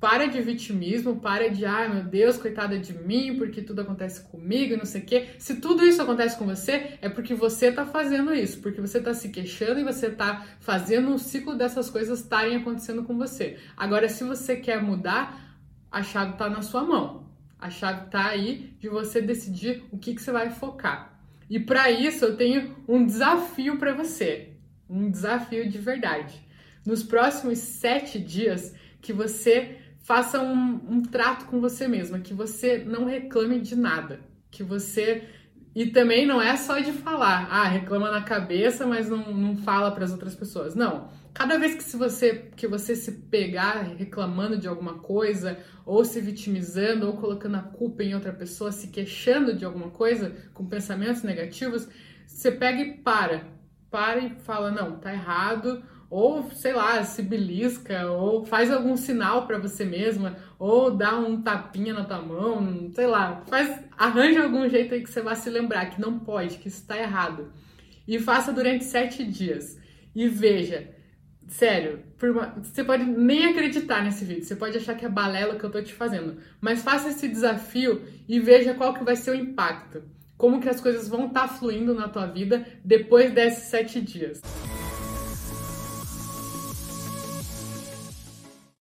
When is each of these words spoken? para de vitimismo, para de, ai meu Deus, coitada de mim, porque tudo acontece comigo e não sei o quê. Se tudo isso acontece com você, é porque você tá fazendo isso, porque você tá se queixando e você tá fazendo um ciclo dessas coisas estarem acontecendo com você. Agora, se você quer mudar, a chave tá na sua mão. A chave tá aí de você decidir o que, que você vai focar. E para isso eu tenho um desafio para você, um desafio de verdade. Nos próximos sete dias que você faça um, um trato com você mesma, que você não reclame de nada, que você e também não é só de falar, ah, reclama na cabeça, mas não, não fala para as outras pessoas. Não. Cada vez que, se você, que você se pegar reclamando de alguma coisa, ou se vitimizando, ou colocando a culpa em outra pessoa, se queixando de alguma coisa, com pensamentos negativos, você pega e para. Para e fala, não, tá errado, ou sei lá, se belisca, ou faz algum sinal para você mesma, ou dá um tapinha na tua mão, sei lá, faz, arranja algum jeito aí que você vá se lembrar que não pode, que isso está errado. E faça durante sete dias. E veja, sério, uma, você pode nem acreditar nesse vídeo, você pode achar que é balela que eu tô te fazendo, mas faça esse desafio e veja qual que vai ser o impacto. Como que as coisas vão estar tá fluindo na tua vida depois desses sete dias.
para 0.00 0.26
de 0.26 0.40
vitimismo, 0.40 1.20
para 1.20 1.50
de, 1.50 1.66
ai 1.66 1.92
meu 1.92 2.02
Deus, 2.02 2.38
coitada 2.38 2.78
de 2.78 2.94
mim, 2.94 3.36
porque 3.36 3.60
tudo 3.60 3.82
acontece 3.82 4.22
comigo 4.22 4.72
e 4.72 4.76
não 4.76 4.86
sei 4.86 5.02
o 5.02 5.04
quê. 5.04 5.28
Se 5.38 5.60
tudo 5.60 5.84
isso 5.84 6.00
acontece 6.00 6.38
com 6.38 6.46
você, 6.46 6.98
é 7.02 7.08
porque 7.10 7.34
você 7.34 7.70
tá 7.70 7.84
fazendo 7.84 8.34
isso, 8.34 8.60
porque 8.60 8.80
você 8.80 8.98
tá 8.98 9.12
se 9.12 9.28
queixando 9.28 9.78
e 9.78 9.84
você 9.84 10.10
tá 10.10 10.46
fazendo 10.58 11.10
um 11.10 11.18
ciclo 11.18 11.54
dessas 11.54 11.90
coisas 11.90 12.20
estarem 12.20 12.56
acontecendo 12.56 13.04
com 13.04 13.18
você. 13.18 13.58
Agora, 13.76 14.08
se 14.08 14.24
você 14.24 14.56
quer 14.56 14.82
mudar, 14.82 15.58
a 15.92 16.02
chave 16.02 16.38
tá 16.38 16.48
na 16.48 16.62
sua 16.62 16.82
mão. 16.82 17.28
A 17.58 17.68
chave 17.68 18.08
tá 18.08 18.26
aí 18.28 18.74
de 18.80 18.88
você 18.88 19.20
decidir 19.20 19.84
o 19.90 19.98
que, 19.98 20.14
que 20.14 20.22
você 20.22 20.32
vai 20.32 20.48
focar. 20.48 21.20
E 21.50 21.60
para 21.60 21.90
isso 21.90 22.24
eu 22.24 22.36
tenho 22.36 22.74
um 22.88 23.04
desafio 23.04 23.76
para 23.76 23.92
você, 23.92 24.54
um 24.88 25.10
desafio 25.10 25.68
de 25.68 25.76
verdade. 25.76 26.40
Nos 26.86 27.02
próximos 27.02 27.58
sete 27.58 28.18
dias 28.18 28.74
que 29.02 29.12
você 29.12 29.76
faça 30.00 30.40
um, 30.40 30.80
um 30.88 31.02
trato 31.02 31.46
com 31.46 31.60
você 31.60 31.86
mesma, 31.86 32.18
que 32.18 32.34
você 32.34 32.78
não 32.78 33.04
reclame 33.04 33.60
de 33.60 33.76
nada, 33.76 34.20
que 34.50 34.62
você 34.62 35.28
e 35.74 35.86
também 35.86 36.26
não 36.26 36.42
é 36.42 36.56
só 36.56 36.80
de 36.80 36.90
falar, 36.90 37.46
ah, 37.50 37.64
reclama 37.64 38.10
na 38.10 38.22
cabeça, 38.22 38.86
mas 38.86 39.08
não, 39.08 39.32
não 39.32 39.56
fala 39.56 39.92
para 39.92 40.04
as 40.04 40.10
outras 40.10 40.34
pessoas. 40.34 40.74
Não. 40.74 41.08
Cada 41.32 41.58
vez 41.58 41.76
que, 41.76 41.84
se 41.84 41.96
você, 41.96 42.50
que 42.56 42.66
você 42.66 42.96
se 42.96 43.12
pegar 43.12 43.82
reclamando 43.96 44.58
de 44.58 44.66
alguma 44.66 44.94
coisa, 44.94 45.56
ou 45.86 46.04
se 46.04 46.20
vitimizando, 46.20 47.06
ou 47.06 47.16
colocando 47.16 47.54
a 47.54 47.62
culpa 47.62 48.02
em 48.02 48.14
outra 48.14 48.32
pessoa, 48.32 48.72
se 48.72 48.88
queixando 48.88 49.56
de 49.56 49.64
alguma 49.64 49.90
coisa, 49.90 50.34
com 50.52 50.66
pensamentos 50.66 51.22
negativos, 51.22 51.88
você 52.26 52.50
pega 52.50 52.80
e 52.80 52.94
para. 52.98 53.59
Para 53.90 54.20
e 54.20 54.30
fala, 54.30 54.70
não, 54.70 54.98
tá 54.98 55.12
errado, 55.12 55.82
ou 56.10 56.50
sei 56.50 56.72
lá, 56.72 57.02
se 57.04 57.22
belisca, 57.22 58.10
ou 58.10 58.44
faz 58.44 58.70
algum 58.70 58.96
sinal 58.96 59.46
para 59.46 59.58
você 59.58 59.84
mesma, 59.84 60.36
ou 60.58 60.90
dá 60.90 61.16
um 61.16 61.40
tapinha 61.40 61.94
na 61.94 62.04
tua 62.04 62.20
mão, 62.20 62.90
sei 62.92 63.06
lá, 63.06 63.42
faz, 63.48 63.84
arranja 63.96 64.42
algum 64.42 64.68
jeito 64.68 64.92
aí 64.92 65.02
que 65.02 65.10
você 65.10 65.22
vá 65.22 65.34
se 65.36 65.48
lembrar 65.48 65.86
que 65.86 66.00
não 66.00 66.18
pode, 66.18 66.58
que 66.58 66.68
isso 66.68 66.80
está 66.80 66.98
errado. 66.98 67.52
E 68.06 68.18
faça 68.18 68.52
durante 68.52 68.84
sete 68.84 69.24
dias. 69.24 69.78
E 70.14 70.26
veja, 70.26 70.92
sério, 71.46 72.02
uma, 72.20 72.56
você 72.60 72.82
pode 72.82 73.04
nem 73.04 73.46
acreditar 73.46 74.02
nesse 74.02 74.24
vídeo, 74.24 74.44
você 74.44 74.56
pode 74.56 74.76
achar 74.76 74.96
que 74.96 75.06
é 75.06 75.08
balela 75.08 75.56
que 75.56 75.64
eu 75.64 75.70
tô 75.70 75.80
te 75.80 75.94
fazendo, 75.94 76.38
mas 76.60 76.82
faça 76.82 77.10
esse 77.10 77.28
desafio 77.28 78.02
e 78.28 78.40
veja 78.40 78.74
qual 78.74 78.94
que 78.94 79.04
vai 79.04 79.14
ser 79.14 79.30
o 79.30 79.34
impacto. 79.34 80.02
Como 80.40 80.58
que 80.58 80.70
as 80.70 80.80
coisas 80.80 81.06
vão 81.06 81.26
estar 81.26 81.48
tá 81.48 81.48
fluindo 81.48 81.92
na 81.92 82.08
tua 82.08 82.24
vida 82.24 82.66
depois 82.82 83.30
desses 83.30 83.64
sete 83.64 84.00
dias. 84.00 84.40